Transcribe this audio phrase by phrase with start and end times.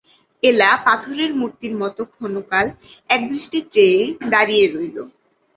[0.43, 2.65] এলা পাথরের মূর্তির মতো ক্ষণকাল
[3.09, 3.99] একদৃষ্টে চেয়ে
[4.31, 4.97] দাঁড়িয়ে রইল।